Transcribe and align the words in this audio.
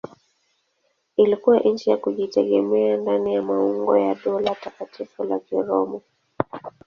Ilikuwa 1.17 1.59
nchi 1.59 1.89
ya 1.89 1.97
kujitegemea 1.97 2.97
ndani 2.97 3.33
ya 3.33 3.41
maungano 3.41 3.97
ya 3.97 4.15
Dola 4.15 4.55
Takatifu 4.55 5.23
la 5.23 5.39
Kiroma. 5.39 5.99